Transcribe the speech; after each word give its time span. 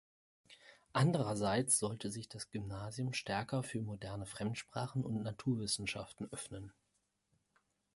Andererseits 0.93 1.77
sollte 1.77 2.09
sich 2.09 2.27
das 2.27 2.49
Gymnasium 2.49 3.13
stärker 3.13 3.61
für 3.61 3.81
moderne 3.81 4.25
Fremdsprachen 4.25 5.05
und 5.05 5.21
Naturwissenschaften 5.21 6.27
öffnen. 6.33 6.73